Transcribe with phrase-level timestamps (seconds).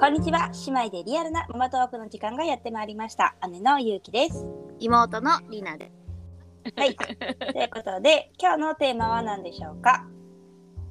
[0.00, 0.52] こんにちは。
[0.68, 3.34] 姉妹でリアルなママトークの時間がやってまいりました。
[3.50, 4.46] 姉のゆうきです。
[4.78, 5.90] 妹のりなで
[6.76, 6.94] はい。
[6.94, 10.06] ということで今日のテーマは何でしょうか？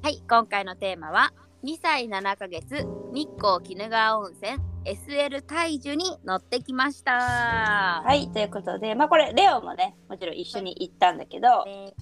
[0.02, 0.22] はい。
[0.28, 1.32] 今回のテーマは
[1.64, 8.02] 2歳7ヶ月日光鬼怒川温泉 SL 大樹に乗ってきました。
[8.04, 8.30] はい。
[8.30, 11.94] ということでまあこれレオもねもちろん一緒に行ったんだけど、ね。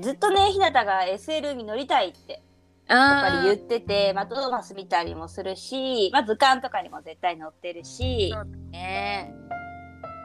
[0.00, 2.42] ずっとねひなたが SL に乗りたいって
[2.88, 8.32] やっぱり言ってて、まあ、トーマス見たりもするし、まあ、図鑑とかにも絶対載ってるし
[8.70, 9.32] ね。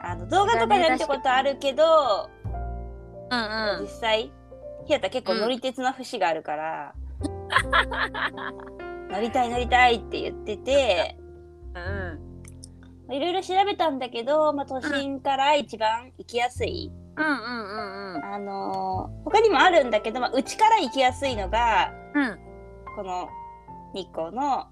[0.04, 2.28] あの動画とかで見たことあるけど、
[3.30, 3.82] うんうん。
[3.82, 4.32] 実際
[4.86, 6.94] ひなた結構乗り鉄の節があるから、
[9.10, 11.16] 乗りたい乗りたいって言ってて
[11.74, 11.80] う
[13.10, 18.24] んいろいろ調べたんだけど、まあ、都心から一番行きやすい、うんうんうんうん。
[18.24, 22.51] あのー他にもあるんだけど、まあ、うちから行きやすいのがうん
[22.94, 23.28] この
[23.94, 24.66] 日光の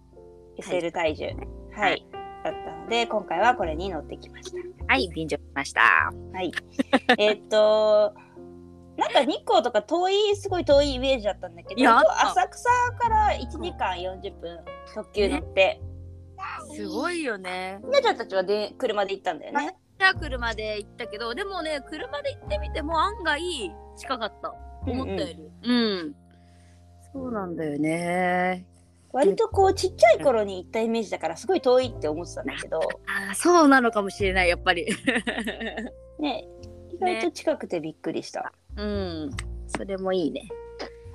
[0.59, 1.37] SL 体重、はい。
[1.73, 2.07] はい。
[2.43, 4.59] だったので今回はこれに乗ってきました。
[4.87, 6.13] はい便乗しました。
[6.33, 6.53] はい。
[7.19, 8.15] えっと、
[8.97, 14.59] なんか日光とか遠い、すごい遠いイメージだったんだけど、浅草から1時間40分
[14.95, 15.81] 特急乗って、
[16.75, 17.79] すごいよね。
[17.83, 19.77] ひなちゃんたちはで車で行ったんだよね。
[19.99, 23.41] じゃあ車で行ったけどでもね車で行ってみても案外
[23.97, 24.55] 近かった。
[24.87, 25.51] 思ったより。
[25.63, 25.73] う
[26.09, 26.15] ん、
[27.13, 28.67] そうなんだよね。
[29.13, 34.87] 割とこうちっちゃい頃に行ったイメージだからすごい遠いって思ってたんだけど、あーそうなのかもしれないやっぱり。
[36.21, 36.47] ね、
[36.93, 38.53] 意外と近くてびっくりした。
[38.77, 39.31] うん
[39.67, 40.49] それもいいね。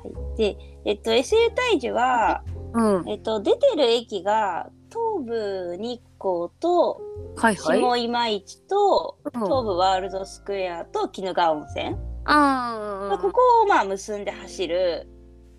[0.03, 2.43] はい、で、えっと、SL 大樹は、
[2.73, 3.09] うん。
[3.09, 7.01] えっと、出てる駅が東武日光と
[7.35, 9.31] はい下今市と、うん。
[9.31, 15.07] 東武ワールドスクエアと鬼怒川温泉、あまあここをまあ結んで走る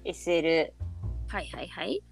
[0.09, 0.73] SL
[1.29, 2.03] はいはいはい。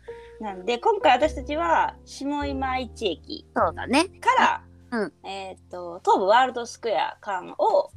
[0.41, 4.05] なんで今回私たちは下今市駅そうだね。
[4.05, 5.13] から、うん。
[5.27, 7.91] えっと東武ワールドスクエア間を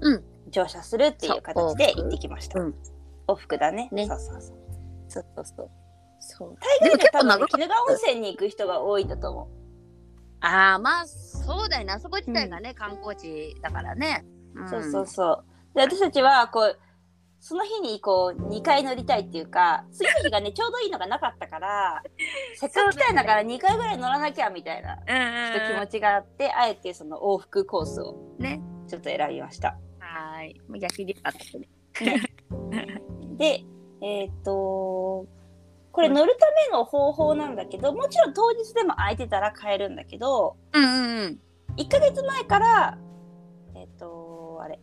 [0.00, 0.24] うん。
[0.50, 2.58] 乗車するっていう形で行ってきました。
[2.60, 2.74] うん。
[3.28, 3.88] 往復だね。
[3.92, 4.06] ね。
[4.06, 4.56] そうそうそう。
[5.08, 5.24] そう。
[5.34, 5.70] そうそう
[6.22, 9.60] そう大概で多分鬼怒川温泉に行く人が多いんだと思う。
[10.40, 11.92] ああまあそうだよね。
[11.92, 14.24] あそこ自体がね、観光地だからね、
[14.58, 14.68] ん。
[14.68, 15.44] そうそうそう。
[15.74, 16.78] で私たちはこう
[17.42, 22.02] その日にこう2回乗りたいっていうか次の日がね ちょうどいいのがなかったから
[22.54, 28.60] せっかく来たんだから2回ぐらい乗らなきゃみたいなうんちょっと気持ちがあってあえてその往復コースをね。
[28.88, 29.68] ちょっと選びました。
[30.00, 31.68] はーい逆によかったね。
[33.38, 33.64] で
[34.02, 35.26] えーっと
[35.92, 41.40] これ乗るための方法なんだけどもちろん当日でも空いてたら買えるんだけどうんうんうん。
[41.76, 42.98] 1ヶ月前から
[43.76, 44.80] えーっとあれ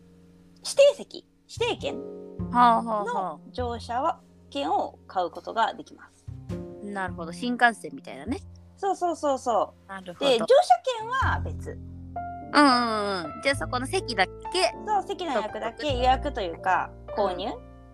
[0.56, 4.20] 指定席指定券の乗車は
[4.50, 6.26] 券を買うことができます。
[6.50, 7.32] あなるほど。
[7.32, 8.40] 新幹線みたいなね。
[8.76, 10.24] そうそうそうそなるう。
[10.24, 10.46] で乗車
[11.00, 11.78] 券は別。
[12.52, 13.42] うんうんうん。
[13.42, 14.32] じゃあそこの席だけ。
[14.86, 17.46] そう席の予約だけ予約というか購入。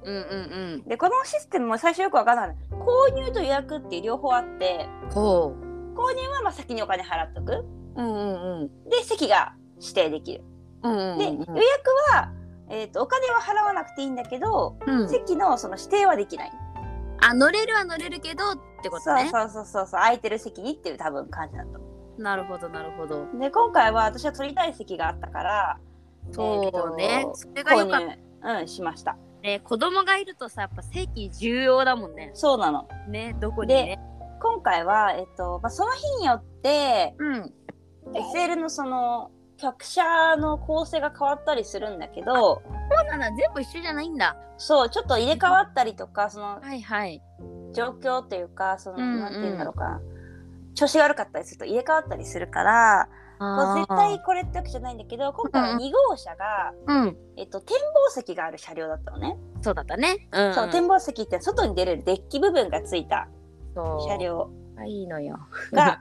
[0.04, 0.14] うん。
[0.14, 2.48] うんでこのシステムも最初よくわかんない。
[2.48, 4.86] の購入と予約って両方あって。
[5.04, 5.06] う。
[5.08, 5.54] んほ
[5.96, 7.52] 購入はまあ先にお金払っとく。
[7.96, 8.88] ううんうんうん。
[8.90, 10.44] で席が指定できる。
[10.82, 11.38] うんうんで、うん。
[11.38, 12.30] 予約は、
[12.74, 15.08] えー、とお金は払わなくていいんだけど、うん。
[15.08, 16.52] 席のその指定はできない。
[17.20, 19.30] あ乗れるは乗れるけどってことね。
[19.32, 21.78] そうそうそうそう空いてる席にっていう多分感じだと。
[21.78, 21.84] 思
[22.18, 23.28] なるほどなるほど。
[23.32, 23.38] う。
[23.38, 25.78] で今回は私は取りたい席があったから
[26.32, 29.12] そうね、それがよかうんしました。
[29.12, 32.32] たね子供がいるとさやっぱ席重要だもんね。
[32.34, 32.88] そうなの。
[33.08, 34.00] ねどこにね。
[34.42, 37.52] 今回は、えっとまあ、その日によってうん。
[38.12, 42.62] SL のその客車の構成が変わったりするんだけどそ
[43.02, 43.26] うなんだ。
[43.36, 44.36] 全部一緒じゃないんだ。
[44.56, 47.22] そうちょっと入れ替わったりとかそのはいはい。
[47.72, 49.20] 状況っていうかその、うんうん。
[49.20, 49.84] なんて言うんだろうか。
[49.84, 50.00] な
[50.74, 53.08] 調子が悪かったりすると入れ替わったりするから
[53.76, 57.16] 絶対これってわけじゃないんだけど今回はうん2号車が、うん。
[57.36, 60.28] えっと、展望席がある車両だったのね、そうだったね。
[60.32, 63.28] うんそう展望席って外に出れるデッキ部分がついた
[63.74, 64.08] そう。
[64.08, 64.50] 車両。
[64.86, 65.38] いいのよ。
[65.72, 66.00] が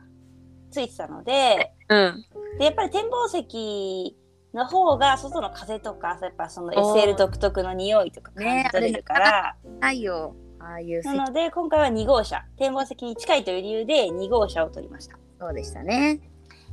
[0.74, 2.26] ついてたのでうん。
[2.58, 4.18] でやっぱり展望席
[4.54, 10.36] の方が外の風とかやっぱその SL 独特の匂いとか感じ取れるから、ないよ。
[10.60, 11.16] ああいう席。
[11.16, 12.46] なので今回は2号車。
[12.58, 15.18] 展望席に近いという理由で2号車を取りました。
[15.40, 16.20] そうでしたね。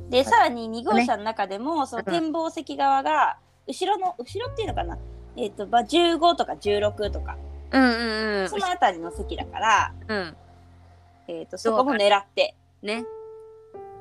[0.09, 2.13] でさらに2号車の中でもそのうん。
[2.13, 3.37] 展望席側が
[3.67, 4.97] 後ろの後ろっていうのかな、
[5.35, 7.37] えっとまあ、15とか16とか。
[7.71, 8.49] うんうんうん。
[8.49, 10.37] その辺りの席だから、うん。
[11.27, 12.55] えっとそこも狙って。
[12.81, 13.05] ね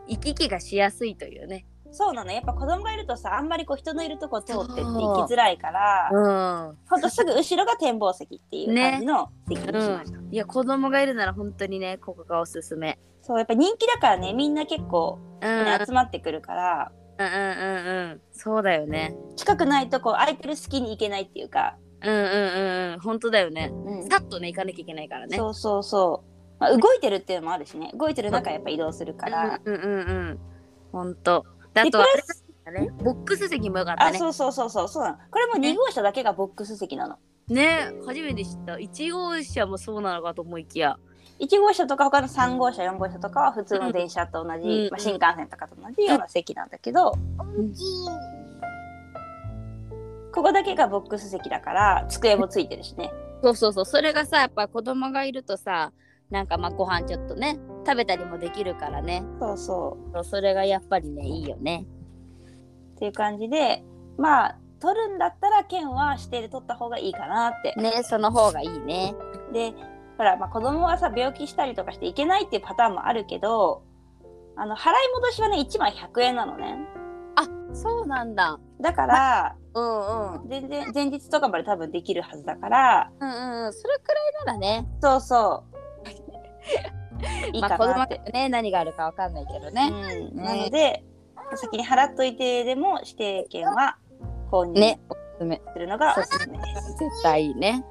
[0.07, 1.67] 行き来がしやすいというね。
[1.93, 2.33] そうなの。
[2.33, 6.79] やっぱ子供がいるとさあんまりこう人のいるとこ通ってって行きづらいからうん。
[6.89, 10.19] ほんとすぐ後ろが展望席っていう感じの席にしました。
[10.19, 12.99] いや子供がいるなら本当にねここがおすすめ。
[13.23, 15.65] そそうやっぱ人気だからねみんな結構、うん。
[15.65, 16.93] ね集まってくるから。
[17.19, 18.21] うんうんうんうん。
[18.33, 19.15] そうだよね。
[19.37, 23.01] 近くないとこう空いてる隙に行けないっていうか、うんうんうんうん。
[23.01, 23.71] 本当だよね。
[23.73, 24.09] うん。
[24.09, 25.37] さっとね行かなきゃいけないからね。
[25.37, 26.30] そうそうそう、
[26.61, 27.91] まあ、動いてるっていうのもあるしね。
[27.95, 29.95] 動いてる中やっぱ移動するから、うんうんうんう
[30.33, 30.39] ん。
[30.93, 32.05] 本当だでとあ
[32.71, 32.91] れ？
[33.03, 34.17] ボックス席もよかったね。
[34.17, 34.89] あそうそうそうそう。
[34.89, 35.19] そうなの。
[35.31, 37.17] これも2号車だけがボックス席なの。
[37.49, 38.75] ね初めて知った。
[38.75, 40.99] 1号車もそうなのかと思いきや。
[41.41, 47.13] 1号車とか他の3号車4号車とかは普通の電車と同じ、うんまあ、新幹線とかと同じような席なんだけど、
[50.33, 53.11] ここだけがボックス席だから机もついてるしね。
[53.43, 53.85] そうそうそう。
[53.87, 55.93] それがさやっぱ子供がいるとさ
[56.31, 59.25] なんかまあご飯ちょっとね食べたりもできるからね。
[59.41, 61.87] そうそそうそれがやっぱりねいいよね。
[62.47, 63.83] うっていう感じで
[64.17, 67.75] まあ取るんだったら券は指定で取った方がいいかなって。
[67.81, 69.15] ねその方がいいね。
[69.53, 69.75] で
[70.17, 73.83] ほら、まあ、子供はさ病気したりとかしていけないっていうパターンもあるけど
[74.55, 76.77] あの払い戻しはね1枚100円なのね。
[77.37, 78.61] あそうなんだ。
[78.81, 80.49] だからうんうん。
[80.49, 83.11] 全然前日とかまで多分できるはずだから。
[83.21, 83.73] うんうん。
[83.73, 84.87] それくらいならね。
[85.01, 85.70] そうそう
[87.53, 89.91] いいまあ子供って、ね何があるかわかんないけどね、
[90.33, 90.43] うん、ね。
[90.45, 91.05] なので
[91.57, 93.97] 先に払っといてでも指定券は
[94.51, 94.99] 購入す
[95.39, 96.59] すめするのがおすすめ。
[96.59, 96.97] です。
[96.99, 97.85] 絶対いいね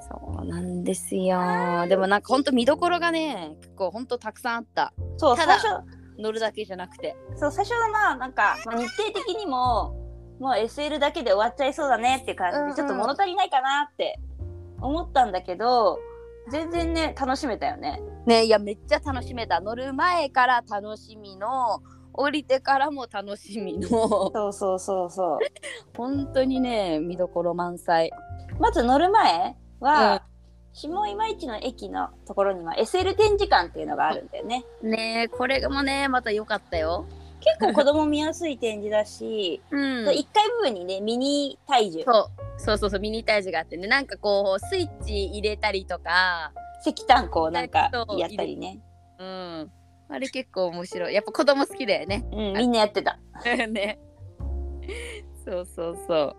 [0.00, 1.86] そうなんですよ。
[1.88, 4.92] でもなんかほんと見どころがね結構ほんとたくさんあった。
[5.16, 5.84] そうただ最初。
[6.18, 7.16] 乗るだけじゃなくて。
[7.36, 9.94] そう最初はまあなんか、まあ、日程的にも
[10.40, 12.56] もう SL だけで終わっちゃいそうだねっていう感じ。
[12.56, 12.74] で、うんうん。
[12.74, 14.18] ちょっと物足りないかなって
[14.80, 15.98] 思ったんだけど
[16.50, 18.00] 全然ね楽しめたよね。
[18.26, 19.60] ねいやめっちゃ楽しめた。
[19.60, 23.88] 乗る前から楽しみの降りてからも楽しみの。
[23.88, 25.38] そうそうそうそう。
[25.96, 28.10] 本当にね見どころ満載。
[28.58, 30.20] まず乗る前は、うん。
[30.72, 34.64] 下今市の駅のところには SL 展示館っていうのがあるんだよね。
[34.82, 37.06] ねこれもねまた良かったよ。
[37.40, 39.80] 結構子供見やすい展示だし、 うん。
[40.08, 42.02] 1階部分にねミニ体重。
[42.04, 43.86] そうそうそうそうミニタイジがあってね。
[43.86, 46.52] なんかこうスイッチ入れたりとか。
[46.86, 48.80] 石炭こうなんかやったりね。
[49.18, 49.70] うん。
[50.10, 51.14] あれ結構面白い。
[51.14, 52.24] やっぱ子供好きだよね。
[52.32, 53.18] うん、みんなやってた。
[53.68, 53.98] ね。
[55.44, 56.36] そうそうそ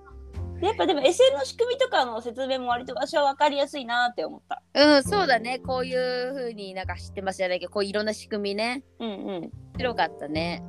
[0.57, 0.59] う。
[0.59, 4.61] でやっぱでも SL の仕組みとかの説明も割と私は分かりやすいなって思った。
[4.73, 5.59] うんそうだね。
[5.59, 8.83] こういう風になんか知ってますじゃないけどこういろんな仕組みね。
[8.99, 9.17] うんうん。
[9.17, 10.63] 面白かったね。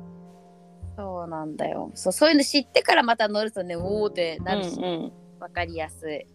[0.97, 1.91] そうなんだよ。
[1.95, 6.25] そうそういうの知ってからまた乗るとねおおってなるし、うんうんわかりやすい。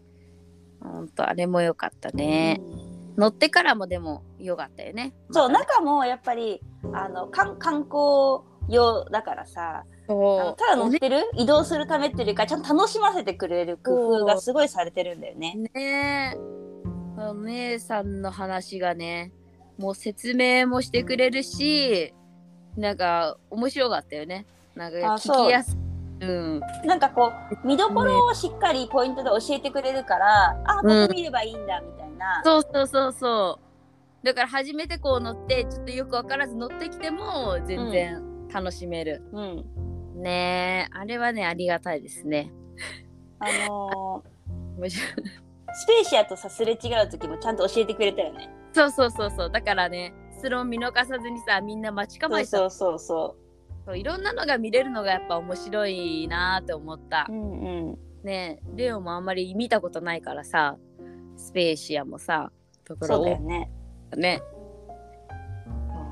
[0.82, 2.61] ほんとあれも良かったね、
[3.17, 5.14] 乗ってからもでも良かったよね。
[5.31, 6.61] そう中もやっぱり
[6.93, 10.61] あの観観光用だからさそう。
[10.61, 15.55] ただ乗ってる、移動するためっていうかちゃんと楽しませてくれる工夫がすごいされてるんだよね。
[15.75, 16.56] ねえ。
[17.19, 19.32] お姉さんの話がね
[19.79, 22.12] もう説明もしてくれるし
[22.76, 24.47] なんか面白かったよね。
[24.75, 25.86] なんかあ聞きやすい
[26.20, 26.60] うん。
[26.84, 27.32] なんかこ
[27.62, 32.42] う見どころをしっかりポイントで教えてくれるから、あここ見ればいいんだみたいな。
[32.44, 33.66] そうそうそうそう。
[34.26, 39.64] だから初めてこう乗ってちょっとよく分からず乗ってきても全然楽しめる、うん、
[40.22, 42.52] ねえあれはねありがたいですね。
[43.38, 44.90] あのー
[45.78, 48.50] スペーシアとさすれ違う時もちゃんと教えてくれたよね。
[48.73, 49.50] そうそうそうそう。
[49.50, 53.46] だからねそれを見逃さずにさみんな待ち構えてたそうそうそう
[53.87, 57.37] そういろんなのが見れるのがやっぱ面白いなって思ったそう。
[57.37, 57.99] うんうん。
[58.25, 60.76] ねレオもあんまり見たことないからさ
[61.37, 62.50] スペーシアもさ
[62.85, 63.71] ところそうだよね。
[64.16, 64.43] ね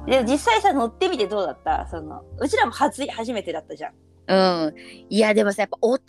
[0.07, 1.87] で実際さ乗ってみてどうだった？
[1.89, 3.93] そのうちらも初初めてだったじゃん。
[4.27, 4.35] う
[4.71, 4.75] ん
[5.11, 6.01] いやでもさやっぱ音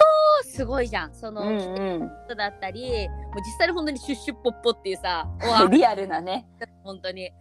[0.43, 1.53] すごいじゃんその、うんう
[1.99, 2.03] ん。
[2.27, 5.27] 音だったりもう実際に本当にシュッシュッポッポっていうさ
[5.71, 6.47] リアルなね。
[6.83, 7.31] 本当に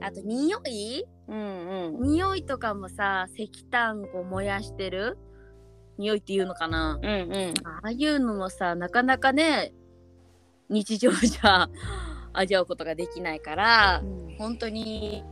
[0.00, 1.04] あと匂い？
[1.28, 1.36] うん
[1.96, 2.02] うん。
[2.02, 5.16] 匂いとかもさ石炭を燃やしてる？
[5.96, 6.98] 匂いっていうのかな？
[7.02, 7.16] うんう
[7.52, 7.54] ん。
[7.66, 9.72] ああいうのもさなかなかね
[10.68, 11.68] 日常じゃ
[12.32, 14.02] 味わうことができないから
[14.38, 15.22] 本当に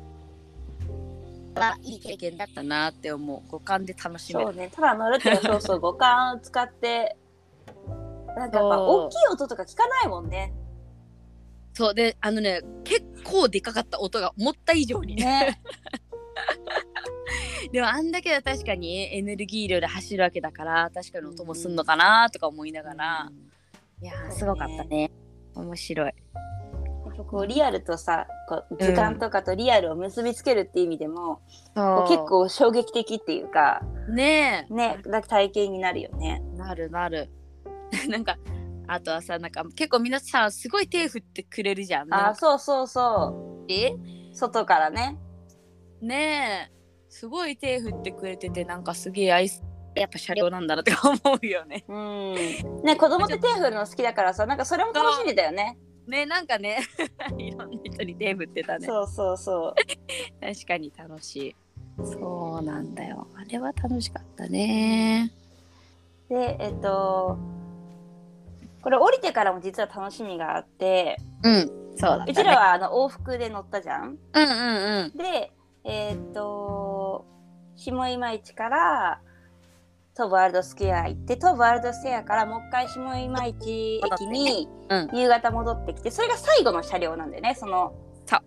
[1.82, 4.70] いい経験だったなって思う五感で楽しめるそうね。
[4.74, 7.16] ただ乗るってそうそう五感を使って
[8.36, 10.54] なんかやっぱ大きい音とか聞かないもんね。
[11.72, 15.16] そうであのね結構でかかった音が思った以上に。
[15.16, 15.60] ね。
[17.72, 23.30] でもあんだけは確かにエネルギー量で走るわけだから確かに音もすんのかなとか思いながら、
[24.02, 25.10] いやーすごかったね。
[25.54, 26.12] 面白い。
[27.24, 31.40] こうリアルとさこう図鑑とかとリアルを結びつけるっていう意味でも、
[31.74, 34.74] こう結構衝撃的っていうかねえ。
[34.74, 36.42] ねだ体験になるよね。
[36.56, 37.30] なるなる。
[38.08, 38.36] なんか
[38.86, 43.90] あとはさなんか結構皆さんすごい手振ってくれるじゃんあそうそうそえ？
[43.92, 43.98] う
[44.34, 45.18] 外からね。
[46.00, 46.72] ねえ
[47.08, 49.62] すごい手振ってくれててなんかすげえ愛す
[49.94, 50.92] やっぱ車両なんだなって
[51.24, 51.84] 思うよね。
[51.86, 52.34] うん。
[52.82, 55.78] ね子供って手振るの好きだからさなんかそれも楽しみだよね。
[56.06, 56.78] ねなんかね
[57.38, 58.86] いろんな人に手振ってたね。
[58.86, 59.74] そうそうそう。
[60.40, 61.56] 確かに楽しい。
[62.04, 63.26] そうなんだよ。
[63.36, 65.30] あれは楽しかったね。
[66.30, 67.36] でえっと
[68.82, 72.24] これ降りてからも実は楽しみがあってうんそうだね。
[72.28, 74.02] うちらはあの往復で乗ったじゃん。
[74.02, 75.16] うんうんうん。
[75.16, 75.52] で
[75.84, 77.26] えっと
[77.76, 79.20] 下今市から
[80.14, 87.94] 東武ワールドスクエア行って東武ワールドスクエアからもう一回下今市駅にうん夕方戻ってきてそれが最後の車両なんだよねその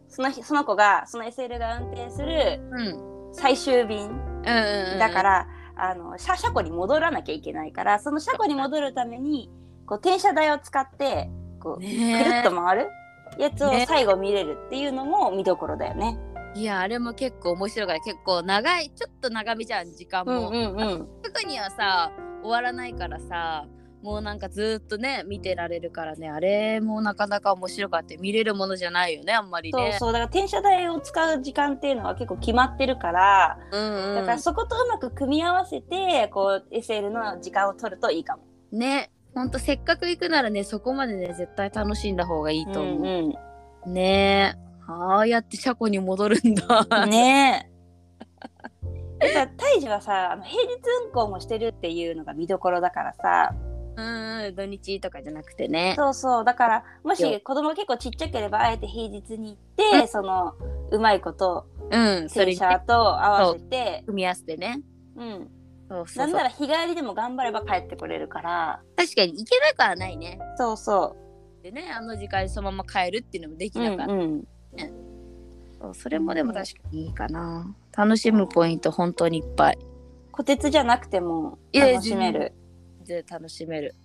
[0.08, 5.00] その日その子がその SL が運転するうん最終便うんうんうん。
[5.00, 9.50] だから、あの車車庫に戻らなきゃいけないからその車庫に戻るために
[9.86, 12.90] こう転車台を使ってこう、ねえくるっと回る
[13.38, 16.18] やつをね最後見れるっていうのも見どころだよね。
[16.56, 20.50] いやあれも結構面白いから結構長いちょっと長めじゃん時間も。
[20.50, 21.08] うんうん。
[21.24, 22.12] すぐにはさ
[22.42, 23.68] 終わらないからさ
[24.06, 29.92] もうなんかずっとね見てられるからねあれもなかなか面白かった見れるものじゃないよねあんまりね。
[29.94, 38.44] そうそうだから転車台を使う時間っていうのは結構決まってるから、うんうん、だからそことうまく組み合わせてこう SL の時間を取るといいかも。
[38.72, 43.04] ねほんとせっかく行くならねそこまでね絶対楽しんだ方がいいと思う。
[43.04, 46.88] うんねえああやって車庫に戻るんだ。
[46.90, 47.70] うん、ね
[49.20, 49.28] え。
[49.28, 50.70] だから胎児はさあの平日
[51.06, 53.54] 運行もしてるっていうのが見どころだからさ
[53.98, 55.96] うんうん土日とかじゃなくてね。
[55.98, 60.54] そうそうだからもよし子供が結構ちっちゃければあえて平日に行って、その
[60.92, 64.82] うまいことうんそれに洗車と合わせて組み合わせてね。
[65.18, 65.50] うん
[65.88, 70.40] そうそうそうなんなら日帰りでも頑張れば帰ってこれるから確かに行けなくはないね。
[70.58, 71.16] そうそ
[71.62, 74.14] でねあの時間にそのまま帰るっていうのもできう、うなんかった。
[74.14, 74.44] うん、
[75.82, 77.74] そうそれもでも確かにいいかな。
[77.96, 79.78] 楽しむポイント本当にいっぱい。
[80.32, 82.54] 虎鉄じゃなくてもいや楽しめる
[83.06, 83.96] で楽しめる。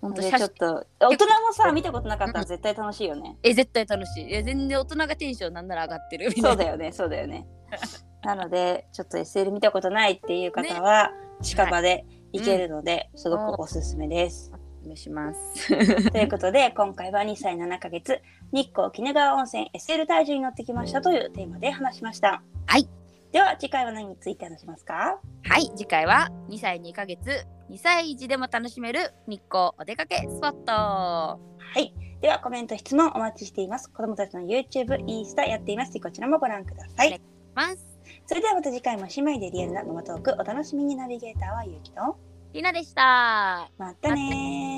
[0.00, 4.28] 本当で写真ちょっと大人もさ見たことなかったら絶対楽しいよね、え絶対楽しい。
[4.28, 6.48] いや全然大人がテンションなんなら上がってるみたいな。
[6.50, 7.46] そうだよねそうだよね
[8.22, 11.10] なのでちょっと SL 見たことないっていう方は、
[11.42, 14.52] 近場で行けるので、すごくおすすめです。
[14.82, 15.68] お願いします。
[16.10, 18.20] ということで今回は2歳7ヶ月
[18.52, 22.42] 日光鬼怒川温泉 SL 体重に乗ってきましたというテーマで話しました。
[22.66, 22.88] はい。
[23.32, 25.18] では次回は何について話しますか？
[25.44, 30.72] はい次回は2歳2ヶ月2歳児でも楽しめる日光お出かけスポット。
[30.72, 31.38] は
[31.76, 31.94] い。
[32.20, 33.90] ではコメント質問お待ちしています。
[33.90, 37.20] 子供たちの YouTube、インスタやっていますこちらもご覧ください。
[37.54, 37.91] ます。
[38.26, 42.16] それではまた次回も姉妹でリアルなママトークお楽しみにナビゲーターはゆうきと
[42.52, 43.70] りなでした。
[43.78, 44.71] またねー。